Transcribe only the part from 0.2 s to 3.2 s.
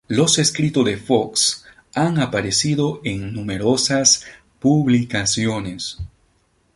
escritos de Fox han aparecido